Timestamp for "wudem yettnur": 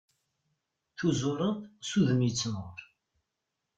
1.97-2.79